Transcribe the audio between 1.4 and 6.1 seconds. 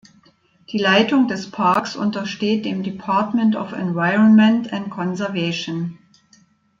Parks untersteht dem Department of Environment and Conservation.